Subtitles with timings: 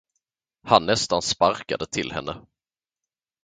[0.63, 2.41] Han nästan sparkade till henne.